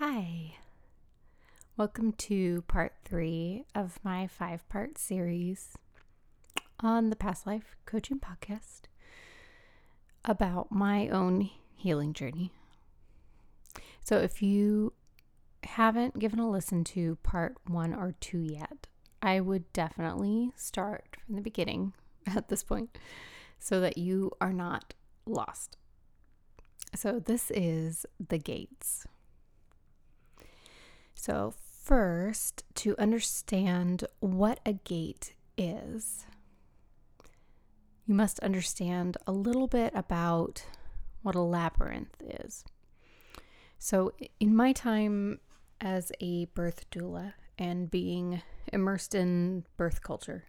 [0.00, 0.54] Hi.
[1.76, 5.76] Welcome to part three of my five part series
[6.82, 8.84] on the Past Life Coaching Podcast
[10.24, 12.50] about my own healing journey.
[14.02, 14.94] So, if you
[15.64, 18.86] haven't given a listen to part one or two yet,
[19.20, 21.92] I would definitely start from the beginning
[22.26, 22.96] at this point
[23.58, 24.94] so that you are not
[25.26, 25.76] lost.
[26.94, 29.06] So, this is the gates.
[31.22, 31.52] So,
[31.82, 36.24] first, to understand what a gate is,
[38.06, 40.64] you must understand a little bit about
[41.20, 42.64] what a labyrinth is.
[43.78, 45.40] So, in my time
[45.78, 48.40] as a birth doula and being
[48.72, 50.46] immersed in birth culture,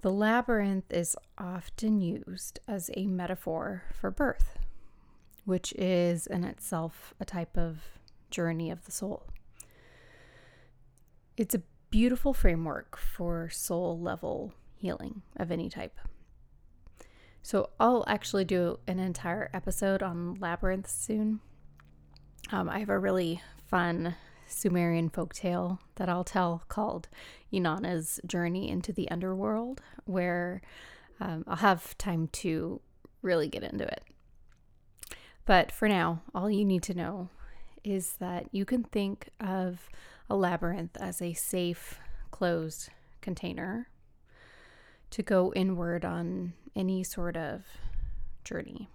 [0.00, 4.60] the labyrinth is often used as a metaphor for birth,
[5.44, 7.80] which is in itself a type of
[8.30, 9.24] journey of the soul.
[11.36, 15.98] It's a beautiful framework for soul level healing of any type.
[17.42, 21.40] So, I'll actually do an entire episode on labyrinth soon.
[22.50, 27.08] Um, I have a really fun Sumerian folktale that I'll tell called
[27.52, 30.62] Inanna's Journey into the Underworld, where
[31.20, 32.80] um, I'll have time to
[33.22, 34.02] really get into it.
[35.44, 37.28] But for now, all you need to know
[37.84, 39.88] is that you can think of
[40.28, 41.98] a labyrinth as a safe,
[42.30, 43.88] closed container
[45.10, 47.62] to go inward on any sort of
[48.44, 48.88] journey.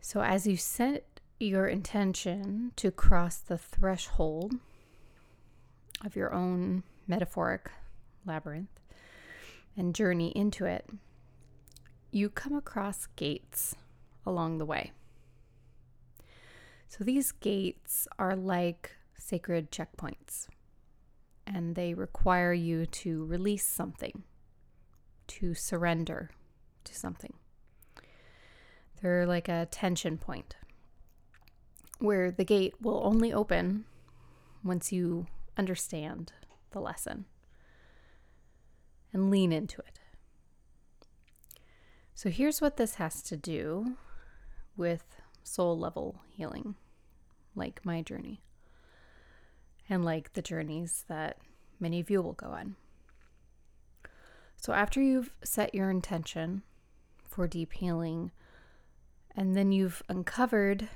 [0.00, 4.54] So, as you set your intention to cross the threshold
[6.04, 7.70] of your own metaphoric
[8.26, 8.80] labyrinth
[9.76, 10.88] and journey into it,
[12.10, 13.74] you come across gates
[14.26, 14.92] along the way.
[16.96, 20.46] So these gates are like sacred checkpoints,
[21.44, 24.22] and they require you to release something,
[25.26, 26.30] to surrender
[26.84, 27.32] to something.
[29.02, 30.54] They're like a tension point
[31.98, 33.86] where the gate will only open
[34.62, 36.32] once you understand
[36.70, 37.24] the lesson
[39.12, 39.98] and lean into it.
[42.14, 43.96] So here's what this has to do
[44.76, 45.02] with
[45.42, 46.76] soul level healing
[47.54, 48.40] like my journey
[49.88, 51.38] and like the journeys that
[51.78, 52.76] many of you will go on.
[54.56, 56.62] So, after you've set your intention
[57.28, 58.30] for deep healing,
[59.36, 60.88] and then you've uncovered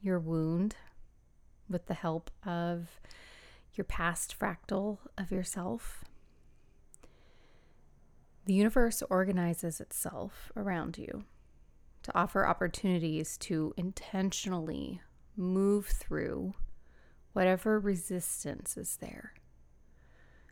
[0.00, 0.74] your wound
[1.68, 3.00] with the help of
[3.74, 6.04] your past fractal of yourself,
[8.46, 11.24] the universe organizes itself around you
[12.02, 15.02] to offer opportunities to intentionally
[15.38, 16.54] move through
[17.32, 19.32] whatever resistance is there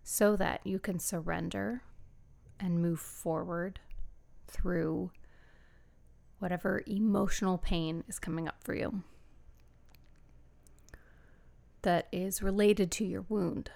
[0.02, 1.82] so that you can surrender
[2.60, 3.80] and move forward
[4.46, 5.10] through
[6.38, 9.02] whatever emotional pain is coming up for you
[11.82, 13.70] that is related to your wound.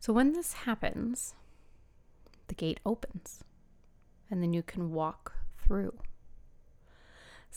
[0.00, 1.34] So when this happens,
[2.48, 3.44] the gate opens
[4.30, 5.94] and then you can walk through.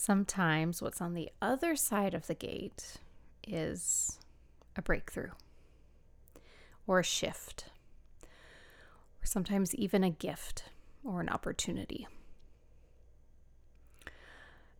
[0.06, 2.98] Sometimes what's on the other side of the gate
[3.48, 4.20] is
[4.76, 5.32] a breakthrough
[6.86, 7.72] or a shift,
[8.22, 10.66] or sometimes even a gift
[11.04, 12.08] or an opportunity.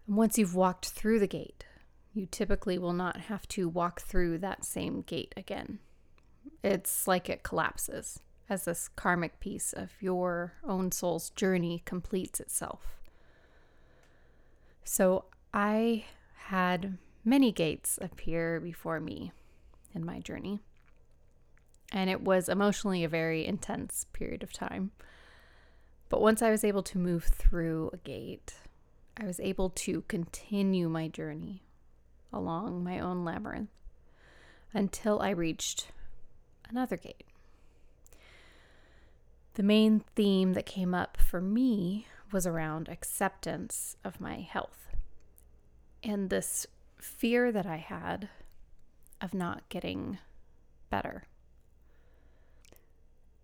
[0.06, 1.66] And once you've walked through the gate,
[2.14, 5.80] you typically will not have to walk through that same gate again.
[6.64, 13.02] It's like it collapses as this karmic piece of your own soul's journey completes itself.
[14.86, 19.32] So I had many gates appear before me
[19.94, 20.60] in my journey.
[21.92, 24.92] And it was emotionally a very intense period of time.
[26.08, 28.54] But once I was able to move through a gate,
[29.18, 31.64] I was able to continue my journey
[32.32, 33.70] along my own labyrinth
[34.74, 35.88] until I reached
[36.70, 37.26] another gate.
[39.56, 44.90] The main theme that came up for me was around acceptance of my health
[46.04, 46.68] and this
[46.98, 48.30] fear that I had
[49.22, 50.20] of not getting
[50.90, 51.24] better.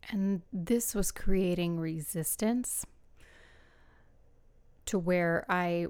[0.10, 2.86] And this was creating resistance
[4.86, 5.88] to where I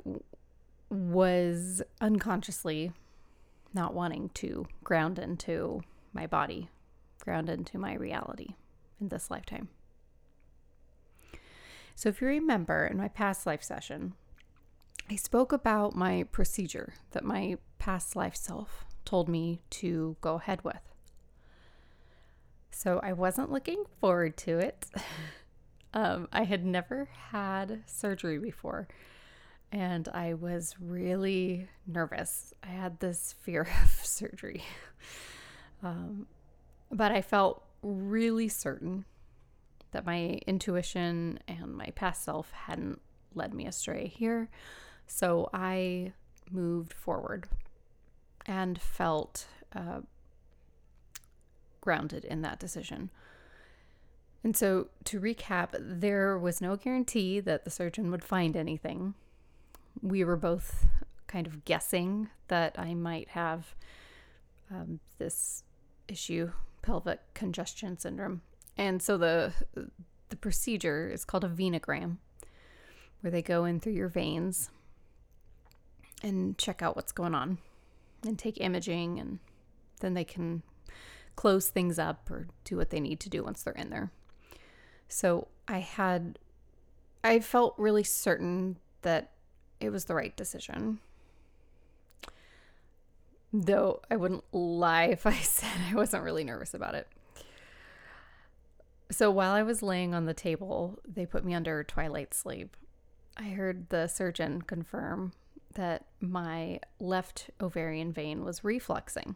[0.89, 2.91] was unconsciously
[3.73, 5.81] not wanting to ground into
[6.13, 6.69] my body,
[7.19, 8.49] ground into my reality
[8.99, 9.69] in this lifetime.
[11.95, 14.13] So, if you remember in my past life session,
[15.09, 20.63] I spoke about my procedure that my past life self told me to go ahead
[20.63, 20.81] with.
[22.71, 24.87] So I wasn't looking forward to it.
[25.93, 28.87] um, I had never had surgery before,
[29.71, 32.53] and I was really nervous.
[32.63, 34.63] I had this fear of surgery.
[35.83, 36.27] Um,
[36.89, 39.05] but I felt really certain
[39.91, 43.01] that my intuition and my past self hadn't
[43.35, 44.49] led me astray here.
[45.07, 46.13] So I
[46.49, 47.47] moved forward
[48.45, 50.01] and felt uh,
[51.81, 53.09] grounded in that decision.
[54.43, 59.13] And so, to recap, there was no guarantee that the surgeon would find anything.
[60.01, 60.87] We were both
[61.27, 63.75] kind of guessing that I might have
[64.71, 65.63] um, this
[66.07, 66.51] issue,
[66.81, 68.41] pelvic congestion syndrome.
[68.77, 69.53] And so the
[70.29, 72.17] the procedure is called a venogram,
[73.21, 74.69] where they go in through your veins
[76.23, 77.57] and check out what's going on
[78.25, 79.39] and take imaging and
[79.99, 80.63] then they can
[81.35, 84.11] close things up or do what they need to do once they're in there.
[85.07, 86.39] So I had,
[87.23, 89.31] I felt really certain that
[89.79, 90.99] it was the right decision.
[93.51, 97.07] Though I wouldn't lie if I said I wasn't really nervous about it.
[99.11, 102.77] So while I was laying on the table, they put me under twilight sleep.
[103.35, 105.33] I heard the surgeon confirm
[105.73, 109.35] that my left ovarian vein was refluxing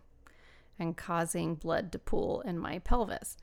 [0.79, 3.35] and causing blood to pool in my pelvis.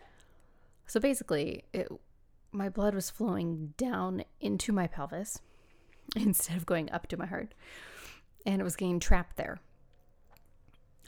[0.87, 1.88] So basically, it,
[2.50, 5.40] my blood was flowing down into my pelvis
[6.17, 7.52] instead of going up to my heart,
[8.46, 9.61] and it was getting trapped there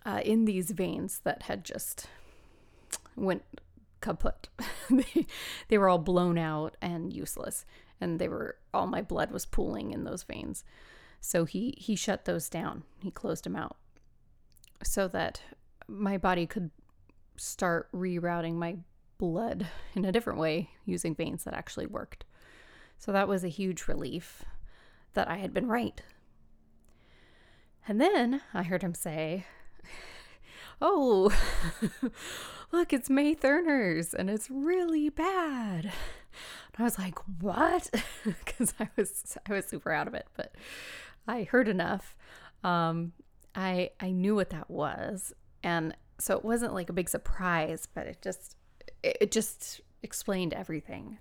[0.04, 2.08] uh, in these veins that had just
[3.16, 3.42] went
[4.04, 4.48] kaput.
[4.90, 5.26] they,
[5.68, 7.64] they were all blown out and useless,
[8.00, 10.62] and they were all my blood was pooling in those veins.
[11.20, 12.84] So he he shut those down.
[13.02, 13.76] He closed them out
[14.82, 15.40] so that
[15.88, 16.70] my body could
[17.36, 18.76] start rerouting my
[19.16, 22.24] blood in a different way using veins that actually worked.
[22.98, 24.44] So that was a huge relief
[25.14, 26.00] that I had been right.
[27.88, 29.46] And then I heard him say,
[30.80, 31.32] Oh,
[32.72, 35.84] look, it's May Thurners and it's really bad.
[35.84, 35.92] And
[36.78, 37.90] I was like, What?
[38.24, 40.54] Because I was I was super out of it, but
[41.26, 42.16] I heard enough.
[42.62, 43.12] Um,
[43.54, 45.32] I I knew what that was,
[45.62, 48.56] and so it wasn't like a big surprise, but it just
[49.02, 51.18] it just explained everything.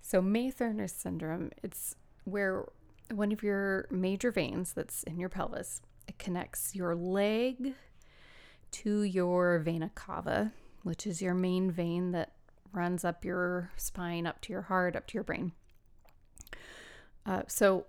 [0.00, 1.94] So May Thurner syndrome, it's
[2.24, 2.66] where
[3.12, 7.74] one of your major veins that's in your pelvis it connects your leg
[8.74, 12.32] to your vena cava, which is your main vein that
[12.72, 15.52] runs up your spine, up to your heart, up to your brain.
[17.24, 17.86] Uh, so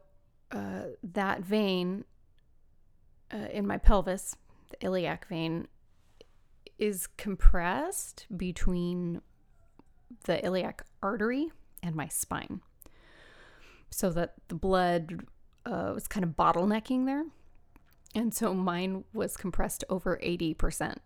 [0.52, 2.06] uh, that vein
[3.34, 4.36] uh, in my pelvis,
[4.70, 5.68] the iliac vein,
[6.78, 9.22] is compressed between
[10.26, 11.52] the iliac artery
[11.82, 12.62] and my spine
[13.90, 15.26] so that the blood
[15.66, 17.26] uh, was kind of bottlenecking there.
[18.16, 20.98] And so mine was compressed over 80%,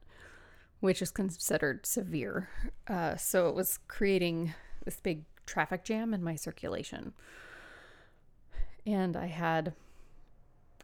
[0.79, 2.49] which is considered severe.
[2.87, 4.53] Uh, so it was creating
[4.85, 7.13] this big traffic jam in my circulation
[8.85, 9.73] and I had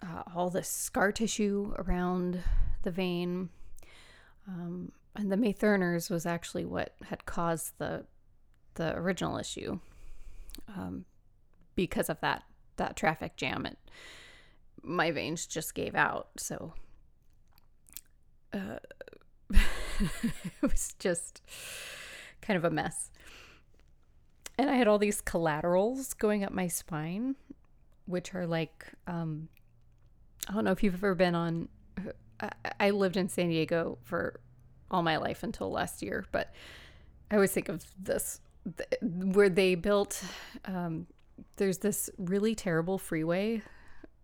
[0.01, 2.41] uh, all this scar tissue around
[2.83, 3.49] the vein.
[4.47, 8.05] Um, and the May Thurners was actually what had caused the
[8.75, 9.79] the original issue.
[10.75, 11.05] Um,
[11.75, 12.43] because of that
[12.77, 13.77] that traffic jam, it
[14.85, 16.29] my veins just gave out.
[16.37, 16.73] So
[18.53, 18.77] uh,
[19.51, 21.41] it was just
[22.41, 23.11] kind of a mess.
[24.57, 27.35] And I had all these collaterals going up my spine
[28.05, 29.49] which are like um,
[30.47, 31.69] I don't know if you've ever been on.
[32.79, 34.41] I, lived in San Diego for
[34.91, 36.53] all my life until last year, but
[37.31, 38.41] I always think of this
[39.01, 40.21] where they built.
[40.65, 41.07] Um,
[41.55, 43.61] there's this really terrible freeway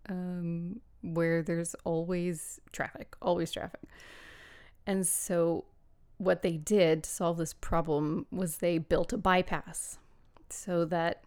[0.08, 3.82] um, where there's always traffic, always traffic,
[4.86, 5.64] and so
[6.18, 9.98] what they did to solve this problem was they built a bypass
[10.50, 11.22] so that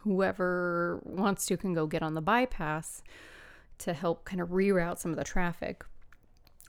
[0.00, 3.02] whoever wants to can go get on the bypass
[3.78, 5.84] to help kind of reroute some of the traffic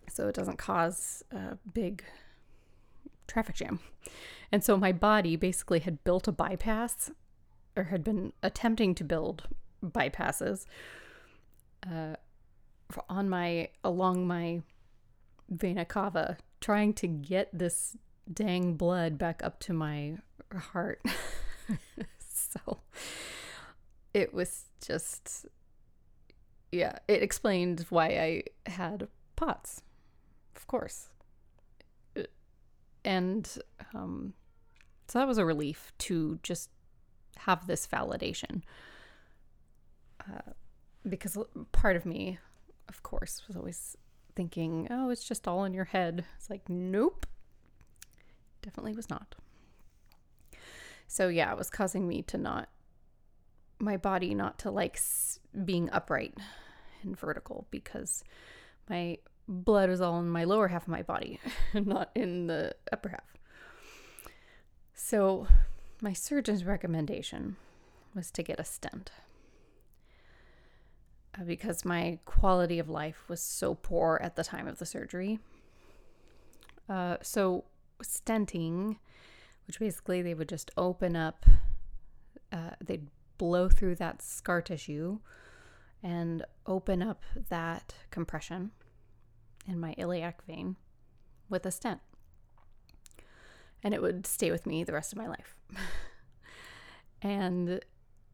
[0.10, 2.04] so it doesn't cause a big
[3.28, 3.80] traffic jam.
[4.52, 7.12] And so my body basically had built a bypass
[7.76, 9.48] or had been attempting to build
[9.86, 10.66] bypasses
[11.86, 12.16] uh,
[13.10, 14.62] on my along my
[15.50, 17.96] vena cava trying to get this
[18.32, 20.18] dang blood back up to my
[20.56, 21.02] heart.
[22.20, 22.80] so
[24.14, 25.46] it was just
[26.72, 29.82] yeah, it explained why I had POTS,
[30.56, 31.10] of course.
[33.04, 33.50] And
[33.96, 34.34] um,
[35.08, 36.70] so that was a relief to just
[37.38, 38.62] have this validation.
[40.22, 40.52] Uh,
[41.08, 41.38] because
[41.72, 42.40] part of me,
[42.88, 43.98] of course, was always
[44.36, 46.26] thinking, oh, it's just all in your head.
[46.38, 47.26] It's like, nope,
[48.62, 49.36] definitely was not.
[51.08, 52.70] So, yeah, it was causing me to not,
[53.80, 55.00] my body not to like
[55.66, 56.36] being upright
[57.04, 58.24] and vertical because
[58.90, 61.40] my blood was all in my lower half of my body,
[61.74, 63.34] not in the upper half.
[64.94, 65.48] So,
[66.02, 67.56] my surgeon's recommendation
[68.14, 69.12] was to get a stent
[71.46, 75.40] because my quality of life was so poor at the time of the surgery.
[76.88, 77.66] Uh, so,
[78.04, 78.98] stenting,
[79.68, 81.46] which basically they would just open up,
[82.52, 83.08] uh, they'd
[83.38, 85.20] blow through that scar tissue
[86.02, 88.72] and open up that compression
[89.68, 90.76] in my iliac vein
[91.50, 92.00] with a stent.
[93.84, 95.56] And it would stay with me the rest of my life.
[97.22, 97.80] and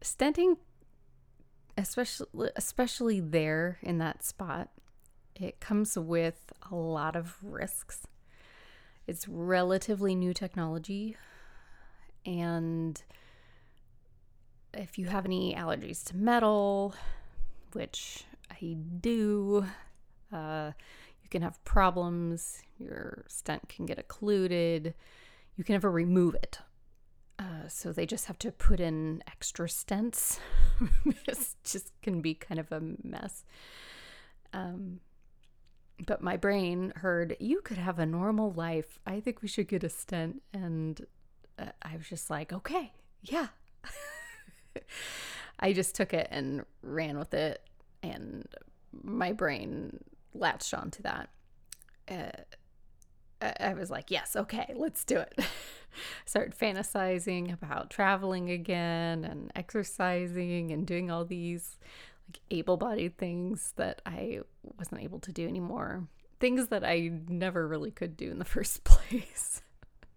[0.00, 0.56] stenting
[1.76, 4.70] especially especially there in that spot,
[5.34, 8.06] it comes with a lot of risks.
[9.06, 11.16] It's relatively new technology
[12.24, 13.00] and
[14.74, 16.94] if you have any allergies to metal,
[17.72, 19.64] which I do,
[20.32, 20.72] uh,
[21.22, 22.62] you can have problems.
[22.78, 24.94] Your stent can get occluded.
[25.56, 26.58] You can never remove it.
[27.38, 30.38] Uh, so they just have to put in extra stents.
[31.04, 33.44] it just can be kind of a mess.
[34.52, 35.00] Um,
[36.04, 38.98] but my brain heard you could have a normal life.
[39.06, 41.00] I think we should get a stent, and
[41.58, 43.48] uh, I was just like, okay, yeah.
[45.60, 47.62] I just took it and ran with it,
[48.02, 48.46] and
[48.92, 50.00] my brain
[50.34, 51.30] latched onto that.
[52.08, 52.42] Uh,
[53.40, 55.38] I was like, yes, okay, let's do it.
[56.24, 61.78] Start fantasizing about traveling again and exercising and doing all these
[62.28, 64.40] like able-bodied things that I
[64.78, 66.08] wasn't able to do anymore.
[66.40, 69.62] Things that I never really could do in the first place.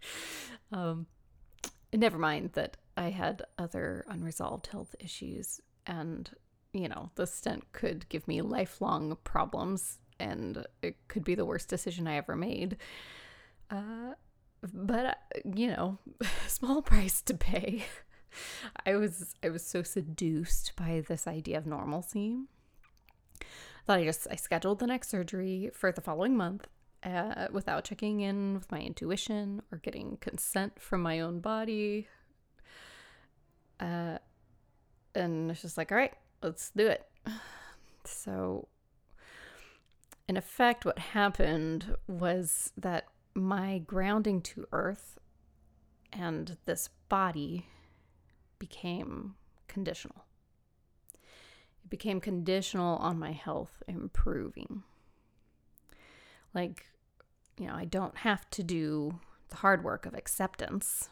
[0.72, 1.08] um,
[1.94, 6.30] never mind that I had other unresolved health issues, and
[6.74, 11.70] you know, the stent could give me lifelong problems, and it could be the worst
[11.70, 12.78] decision I ever made.
[13.70, 14.14] Uh,
[14.74, 15.98] but you know,
[16.48, 17.86] small price to pay.
[18.86, 22.38] I was I was so seduced by this idea of normalcy
[23.86, 26.68] that I just I scheduled the next surgery for the following month
[27.04, 32.08] uh, without checking in with my intuition or getting consent from my own body.
[33.80, 34.18] Uh,
[35.16, 37.06] and it's just like, all right, let's do it.
[38.06, 38.70] So,
[40.30, 45.18] in effect, what happened was that my grounding to earth
[46.14, 47.66] and this body
[48.60, 49.34] became
[49.68, 50.26] conditional.
[51.84, 54.84] It became conditional on my health improving.
[56.54, 56.86] Like,
[57.58, 59.20] you know, I don't have to do
[59.50, 61.10] the hard work of acceptance,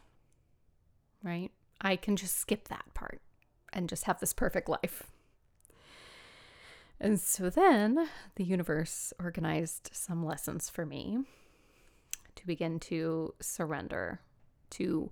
[1.24, 1.50] right?
[1.82, 3.20] I can just skip that part
[3.74, 5.10] and just have this perfect life.
[7.00, 11.20] And so then the universe organized some lessons for me
[12.36, 14.22] to begin to surrender
[14.72, 15.12] to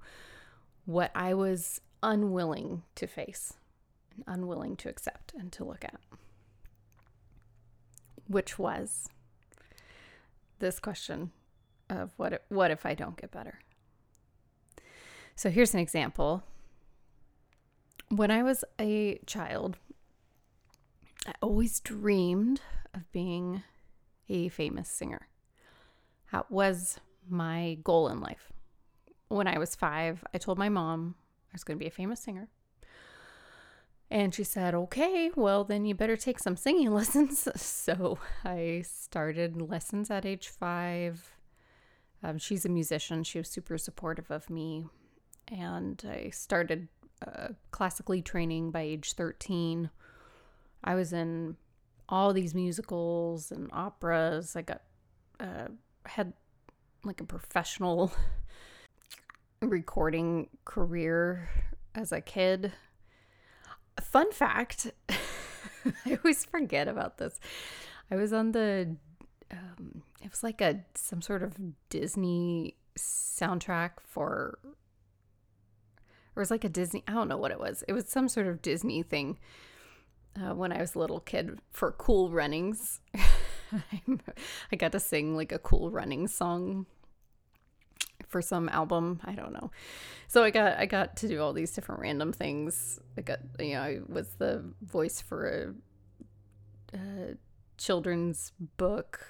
[0.86, 3.54] what I was unwilling to face
[4.16, 6.00] and unwilling to accept and to look at,
[8.28, 9.08] which was
[10.60, 11.32] this question
[11.90, 13.60] of what if, what if I don't get better?
[15.36, 16.44] So here's an example.
[18.10, 19.78] When I was a child,
[21.26, 22.62] I always dreamed
[22.94, 23.64] of being
[24.30, 25.28] a famous singer.
[26.32, 28.52] That was my goal in life.
[29.28, 31.16] When I was five, I told my mom
[31.50, 32.50] I was going to be a famous singer.
[34.12, 37.48] And she said, okay, well, then you better take some singing lessons.
[37.56, 41.34] So I started lessons at age five.
[42.24, 43.24] Um, she's a musician.
[43.24, 44.86] She was super supportive of me.
[45.48, 46.88] And I started
[47.26, 49.90] uh, classically training by age 13.
[50.86, 51.58] I was in
[52.08, 54.56] all these musicals and operas.
[54.56, 54.84] I got,
[55.40, 55.68] uh,
[56.06, 56.34] had
[57.04, 58.14] like a professional
[59.62, 61.50] recording career
[61.96, 62.72] as a kid.
[64.00, 64.92] Fun fact
[66.06, 67.40] I always forget about this.
[68.12, 68.96] I was on the,
[69.52, 71.56] um, it was like a some sort of
[71.90, 74.60] Disney soundtrack for,
[76.36, 77.84] or it was like a Disney, I don't know what it was.
[77.88, 79.38] It was some sort of Disney thing.
[80.40, 83.00] Uh, when I was a little kid for cool runnings.
[84.72, 86.86] I got to sing like a cool running song
[88.28, 89.22] for some album.
[89.24, 89.72] I don't know.
[90.28, 93.00] So I got I got to do all these different random things.
[93.18, 95.74] I got you know I was the voice for
[96.94, 97.36] a, a
[97.78, 99.22] children's book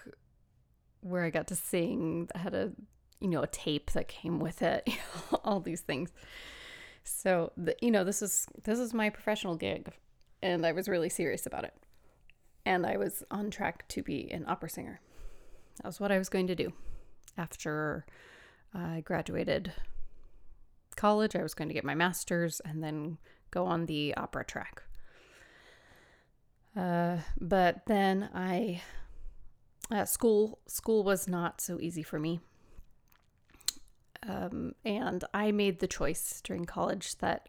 [1.01, 2.29] where I got to sing.
[2.33, 2.71] I had a
[3.19, 4.89] you know a tape that came with it.
[5.43, 6.11] all these things.
[7.03, 9.91] So the, you know this is this is my professional gig,
[10.45, 11.73] and I was really serious about it.
[12.65, 15.01] And I was on track to be an opera singer.
[15.77, 16.71] That was what I was going to do
[17.35, 18.05] after
[18.73, 19.73] I graduated
[20.95, 21.35] college.
[21.35, 23.17] I was going to get my master's and then
[23.49, 24.83] go on the opera track.
[26.77, 28.81] Uh, but then I
[29.91, 32.41] uh, school school was not so easy for me,
[34.27, 37.47] um, and I made the choice during college that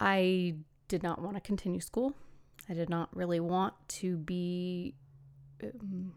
[0.00, 0.56] I
[0.92, 2.14] did not want to continue school.
[2.68, 4.94] I did not really want to be.
[5.64, 6.12] Um,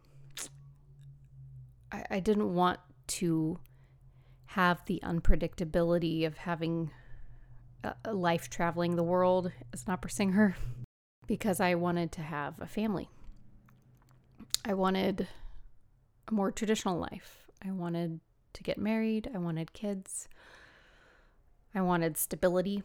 [1.93, 3.57] I, I didn't want to
[4.47, 6.91] have the unpredictability of having
[8.03, 10.57] a life traveling the world as an opera singer
[11.25, 13.07] because I wanted to have a family.
[14.65, 15.29] I wanted
[16.27, 17.47] a more traditional life.
[17.65, 18.19] I wanted
[18.51, 19.29] to get married.
[19.33, 20.27] I wanted kids.
[21.73, 22.83] I wanted stability.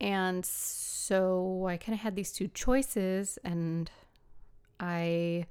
[0.00, 3.90] And so I kind of had these two choices, and
[4.80, 5.46] I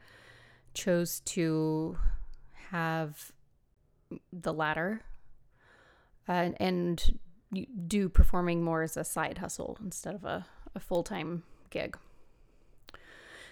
[0.74, 1.98] chose to
[2.72, 3.32] have
[4.32, 5.04] the latter
[6.28, 7.20] uh, and, and
[7.88, 10.46] do performing more as a side hustle instead of a,
[10.76, 11.98] a full time gig.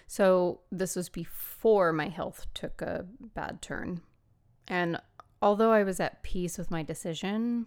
[0.06, 4.02] So, this was before my health took a bad turn.
[4.68, 5.00] And
[5.40, 7.66] although I was at peace with my decision,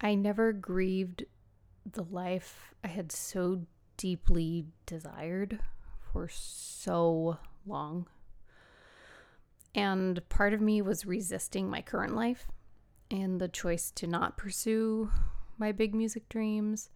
[0.00, 1.24] I never grieved
[1.84, 3.62] the life I had so
[3.96, 5.60] deeply desired
[6.12, 8.06] for so long.
[9.74, 12.46] And part of me was resisting my current life
[13.10, 15.10] and the choice to not pursue
[15.58, 16.90] my big music dreams.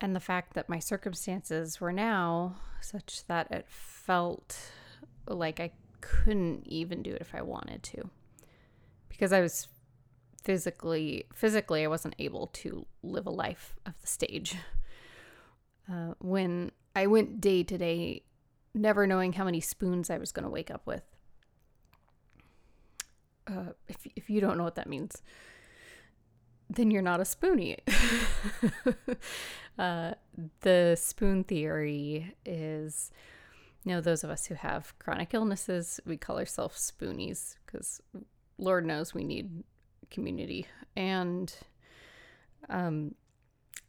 [0.00, 4.58] And the fact that my circumstances were now such that it felt
[5.26, 8.10] like I couldn't even do it if I wanted to.
[9.08, 9.68] Because I was
[10.44, 14.56] physically physically I wasn't able to live a life of the stage.
[15.90, 18.22] Uh, when I went day to day,
[18.74, 21.02] never knowing how many spoons I was going to wake up with,
[23.46, 25.22] uh, if if you don't know what that means,
[26.70, 27.78] then you're not a spoonie.
[29.78, 30.14] uh,
[30.60, 33.10] the spoon theory is,
[33.84, 38.00] you know, those of us who have chronic illnesses, we call ourselves spoonies because
[38.58, 39.64] Lord knows we need
[40.10, 41.54] community, and
[42.68, 43.14] um,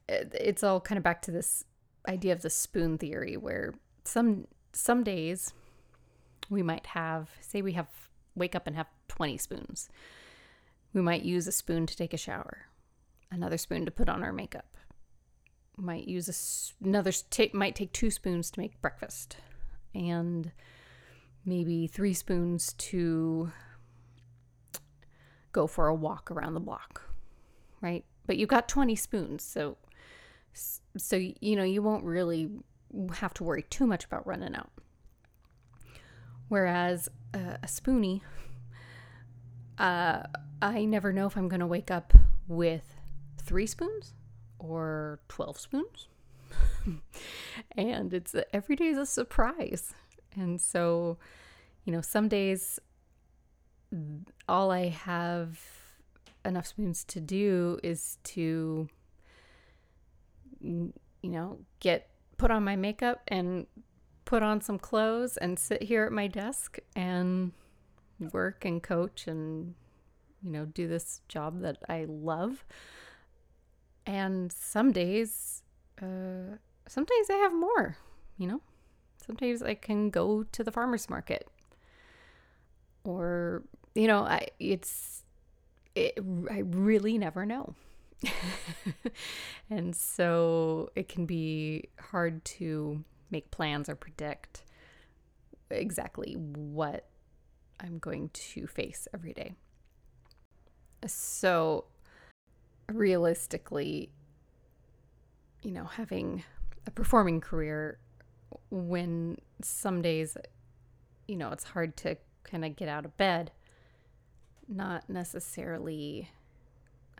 [0.07, 1.63] it, it's all kind of back to this
[2.07, 3.73] idea of the spoon theory, where
[4.03, 5.53] some some days
[6.49, 7.87] we might have, say, we have
[8.35, 9.89] wake up and have 20 spoons.
[10.93, 12.67] We might use a spoon to take a shower,
[13.31, 14.77] another spoon to put on our makeup.
[15.77, 16.29] Might use
[16.81, 19.37] a, another take might take two spoons to make breakfast,
[19.93, 20.51] and
[21.45, 23.51] maybe three spoons to
[25.55, 27.01] go for a walk around the block,
[27.81, 28.03] right?
[28.27, 29.77] But you've got 20 spoons, so
[30.97, 32.49] so you know you won't really
[33.15, 34.71] have to worry too much about running out.
[36.47, 38.21] Whereas uh, a spoonie
[39.77, 40.23] uh,
[40.61, 42.13] I never know if I'm going to wake up
[42.47, 42.95] with
[43.41, 44.13] three spoons
[44.59, 46.07] or 12 spoons.
[47.77, 49.93] and it's every day is a surprise.
[50.35, 51.17] And so,
[51.83, 52.79] you know, some days
[54.47, 55.59] all I have
[56.43, 58.87] enough spoons to do is to,
[60.61, 60.93] you
[61.23, 63.65] know, get put on my makeup and
[64.25, 67.51] put on some clothes and sit here at my desk and
[68.31, 69.75] work and coach and
[70.41, 72.65] you know do this job that I love.
[74.07, 75.63] And some days,
[76.01, 77.97] uh, some days I have more.
[78.37, 78.61] You know,
[79.25, 81.47] sometimes I can go to the farmers market,
[83.03, 83.63] or
[83.95, 85.23] you know, I it's
[85.95, 86.19] it,
[86.51, 87.73] I really never know.
[89.69, 94.63] and so it can be hard to make plans or predict
[95.69, 97.07] exactly what
[97.79, 99.55] I'm going to face every day.
[101.07, 101.85] So,
[102.91, 104.11] realistically,
[105.61, 106.43] you know, having
[106.87, 107.99] a performing career
[108.69, 110.37] when some days,
[111.27, 113.51] you know, it's hard to kind of get out of bed,
[114.67, 116.29] not necessarily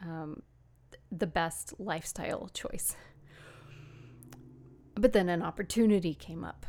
[0.01, 0.41] um,
[1.11, 2.95] the best lifestyle choice.
[4.95, 6.65] But then an opportunity came up.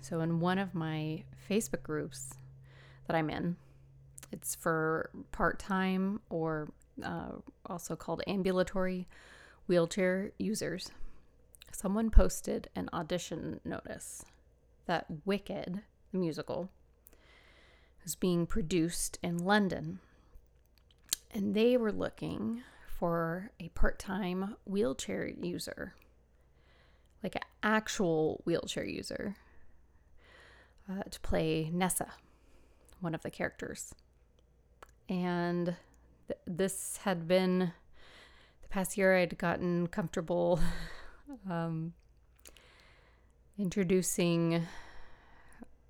[0.00, 2.34] So, in one of my Facebook groups
[3.06, 3.56] that I'm in,
[4.32, 6.68] it's for part time or
[7.02, 7.32] uh,
[7.66, 9.08] also called ambulatory
[9.66, 10.90] wheelchair users.
[11.72, 14.24] Someone posted an audition notice
[14.86, 15.82] that Wicked,
[16.12, 16.70] the musical,
[18.06, 19.98] was being produced in London.
[21.32, 25.96] And they were looking for a part time wheelchair user,
[27.20, 29.34] like an actual wheelchair user,
[30.88, 32.12] uh, to play Nessa,
[33.00, 33.92] one of the characters.
[35.08, 35.74] And
[36.28, 37.72] th- this had been
[38.62, 40.60] the past year, I'd gotten comfortable
[41.50, 41.92] um,
[43.58, 44.64] introducing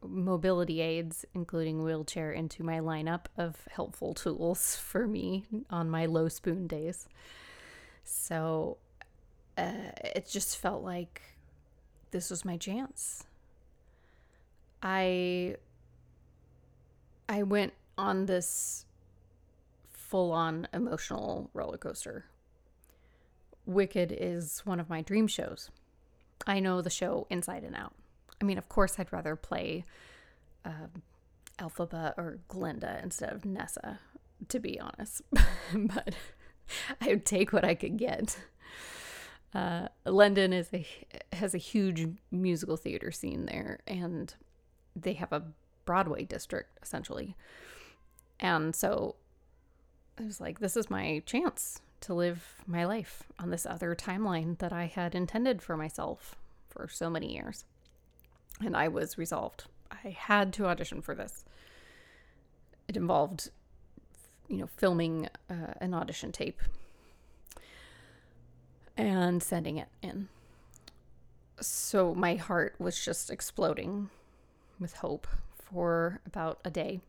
[0.09, 6.29] mobility aids, including wheelchair, into my lineup of helpful tools for me on my low
[6.29, 7.09] spoon days.
[8.05, 8.79] So
[9.59, 11.23] uh, it just felt like
[12.11, 13.25] this was my chance.
[14.83, 15.57] I
[17.29, 18.87] I went on this
[19.89, 22.27] full on emotional roller coaster.
[23.65, 25.71] Wicked is one of my dream shows.
[26.47, 27.95] I know the show inside and out.
[28.41, 29.85] I mean, of course, I'd rather play
[30.65, 30.89] uh,
[31.59, 33.99] Elphaba or Glinda instead of Nessa,
[34.49, 35.23] to be honest.
[35.75, 36.15] but
[37.01, 38.39] I would take what I could get.
[39.55, 40.87] Uh, London is a
[41.33, 44.35] has a huge musical theater scene there, and
[44.95, 45.45] they have a
[45.85, 47.37] Broadway district essentially.
[48.39, 49.17] And so
[50.19, 54.59] I was like, this is my chance to live my life on this other timeline
[54.59, 56.37] that I had intended for myself
[56.69, 57.65] for so many years.
[58.63, 59.65] And I was resolved.
[59.91, 61.45] I had to audition for this.
[62.89, 63.51] It involved,
[64.49, 66.61] you know, filming uh, an audition tape
[68.97, 70.29] and sending it in.
[71.61, 74.11] So my heart was just exploding
[74.79, 77.01] with hope for about a day.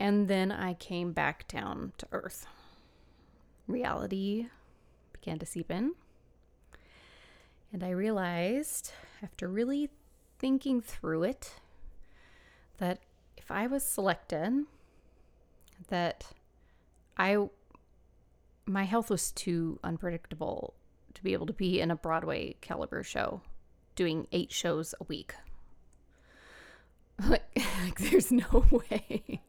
[0.00, 2.46] And then I came back down to earth.
[3.66, 4.48] Reality
[5.12, 5.94] began to seep in.
[7.72, 9.90] And I realized, after really
[10.38, 11.54] thinking through it,
[12.78, 13.00] that
[13.36, 14.64] if I was selected,
[15.88, 16.24] that
[17.16, 17.48] I
[18.66, 20.74] my health was too unpredictable
[21.14, 23.40] to be able to be in a Broadway caliber show
[23.96, 25.34] doing eight shows a week.
[27.26, 27.42] Like,
[27.82, 29.40] like there's no way.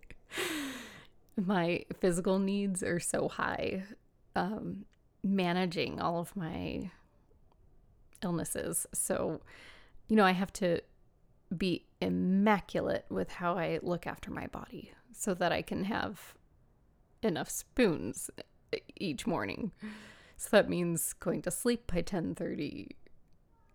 [1.36, 3.84] my physical needs are so high.
[4.36, 4.86] Um,
[5.24, 6.90] managing all of my
[8.24, 8.88] illnesses.
[8.94, 9.42] So,
[10.10, 10.82] you know, I have to
[11.56, 16.34] be immaculate with how I look after my body so that I can have
[17.24, 18.30] enough spoons
[18.98, 19.72] each morning.
[20.38, 22.90] So that means going to sleep by 10:30,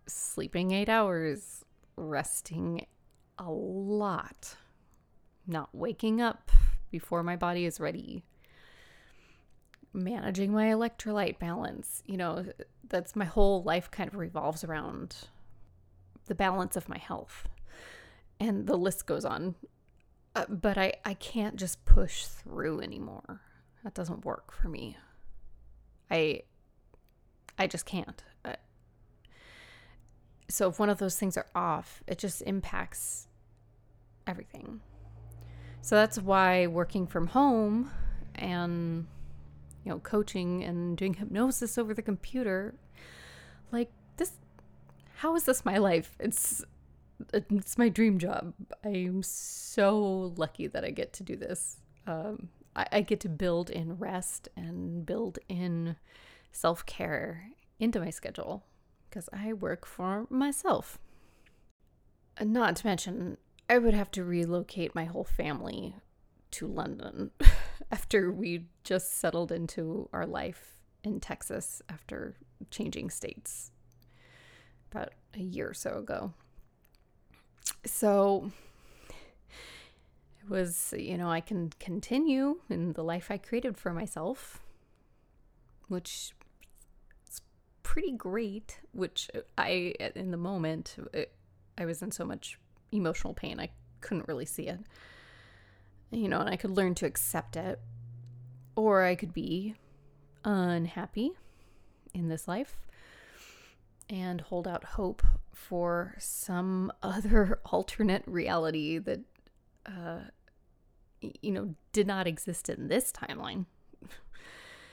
[0.07, 1.63] sleeping 8 hours,
[1.95, 2.85] resting
[3.37, 4.55] a lot,
[5.45, 6.51] not waking up
[6.91, 8.23] before my body is ready,
[9.93, 12.01] managing my electrolyte balance.
[12.05, 12.45] You know,
[12.87, 15.27] that's my whole life kind of revolves around
[16.25, 17.47] the balance of my health.
[18.39, 19.55] And the list goes on.
[20.35, 23.41] Uh, but I, I can't just push through anymore.
[23.83, 24.97] That doesn't work for me.
[26.11, 26.41] I
[27.57, 28.23] I just can't.
[28.43, 28.55] Uh,
[30.49, 33.27] so if one of those things are off, it just impacts
[34.27, 34.81] everything.
[35.81, 37.91] So that's why working from home
[38.33, 39.07] and
[39.83, 42.75] you know coaching and doing hypnosis over the computer
[43.71, 44.33] like this
[45.25, 46.15] how is this my life?
[46.19, 46.63] It's
[47.33, 48.53] it's my dream job.
[48.83, 51.77] I'm so lucky that I get to do this.
[52.05, 55.95] Um, I, I get to build in rest and build in
[56.51, 58.65] self care into my schedule
[59.09, 60.99] because I work for myself.
[62.39, 65.95] Not to mention, I would have to relocate my whole family
[66.51, 67.31] to London
[67.91, 72.35] after we just settled into our life in Texas after
[72.69, 73.71] changing states
[74.95, 76.33] about a year or so ago.
[77.85, 78.51] So
[80.41, 84.61] it was, you know, I can continue in the life I created for myself,
[85.87, 86.33] which
[87.29, 87.41] is
[87.83, 91.33] pretty great, which I, in the moment, it,
[91.77, 92.57] I was in so much
[92.91, 93.69] emotional pain, I
[94.01, 94.79] couldn't really see it.
[96.11, 97.79] You know, and I could learn to accept it,
[98.75, 99.75] or I could be
[100.45, 101.31] unhappy
[102.13, 102.77] in this life
[104.09, 109.21] and hold out hope for some other alternate reality that,
[109.85, 110.19] uh,
[111.41, 113.65] you know, did not exist in this timeline.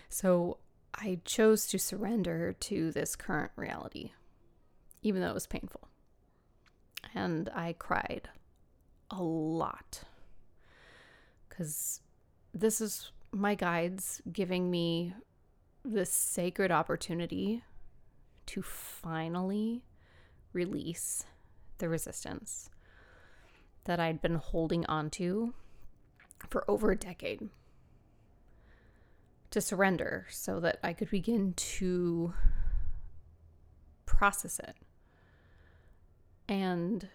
[0.09, 0.59] so
[0.94, 4.11] I chose to surrender to this current reality
[5.03, 5.88] even though it was painful.
[7.14, 8.29] And I cried
[9.11, 10.03] a lot
[11.48, 12.01] because
[12.55, 15.14] this is my guides giving me
[15.85, 17.64] this sacred opportunity
[18.53, 19.83] to finally
[20.53, 21.25] release
[21.79, 22.69] the resistance
[23.85, 25.55] that I'd been holding onto
[26.51, 27.49] for over a decade.
[29.53, 32.35] To surrender so that I could begin to
[34.05, 34.77] process it
[36.47, 37.09] and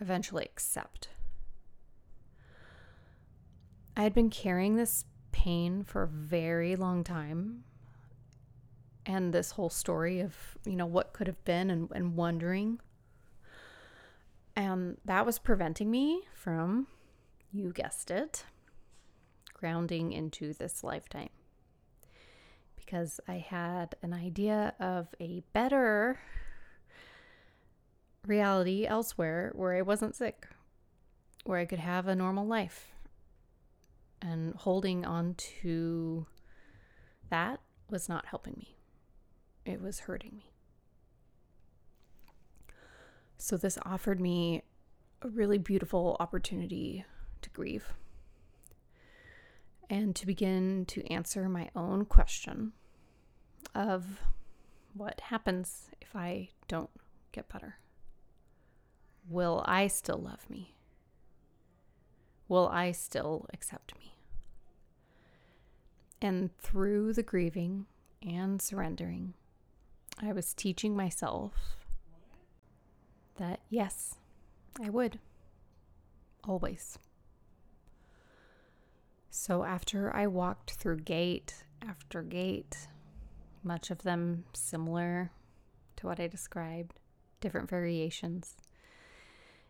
[0.00, 1.10] eventually accept.
[3.96, 7.65] I had been carrying this pain for a very long time.
[9.06, 12.80] And this whole story of, you know, what could have been and, and wondering.
[14.56, 16.88] And that was preventing me from,
[17.52, 18.44] you guessed it,
[19.54, 21.28] grounding into this lifetime.
[22.74, 26.18] Because I had an idea of a better
[28.26, 30.48] reality elsewhere where I wasn't sick,
[31.44, 32.88] where I could have a normal life.
[34.22, 36.26] And holding on to
[37.30, 38.75] that was not helping me,
[39.66, 40.52] it was hurting me.
[43.36, 44.62] So, this offered me
[45.22, 47.04] a really beautiful opportunity
[47.42, 47.92] to grieve
[49.90, 52.72] and to begin to answer my own question
[53.74, 54.20] of
[54.94, 56.90] what happens if I don't
[57.32, 57.76] get better.
[59.28, 60.76] Will I still love me?
[62.48, 64.14] Will I still accept me?
[66.22, 67.86] And through the grieving
[68.22, 69.34] and surrendering,
[70.22, 71.76] I was teaching myself
[73.36, 74.16] that yes,
[74.82, 75.18] I would.
[76.44, 76.98] Always.
[79.30, 82.88] So after I walked through gate after gate,
[83.62, 85.30] much of them similar
[85.96, 87.00] to what I described,
[87.40, 88.56] different variations,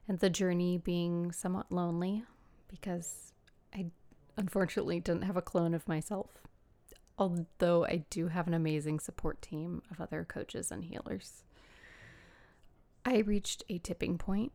[0.07, 2.25] and the journey being somewhat lonely
[2.69, 3.33] because
[3.75, 3.87] I
[4.37, 6.29] unfortunately didn't have a clone of myself.
[7.19, 11.43] Although I do have an amazing support team of other coaches and healers.
[13.05, 14.53] I reached a tipping point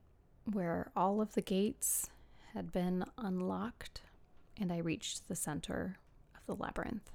[0.51, 2.09] where all of the gates
[2.53, 4.01] had been unlocked
[4.59, 5.97] and I reached the center
[6.35, 7.09] of the labyrinth.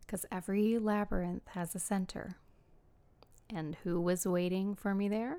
[0.00, 2.36] Because every labyrinth has a center.
[3.50, 5.38] And who was waiting for me there?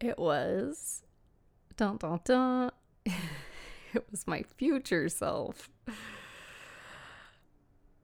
[0.00, 1.02] It was
[1.76, 2.70] dun dun dun.
[3.06, 5.70] it was my future self.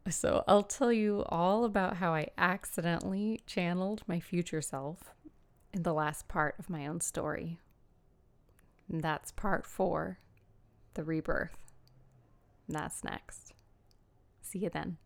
[0.09, 5.13] So I'll tell you all about how I accidentally channeled my future self
[5.73, 7.59] in the last part of my own story.
[8.89, 10.21] And that's part four
[10.95, 11.59] the rebirth.
[12.67, 13.53] And that's next.
[14.41, 14.97] See you then.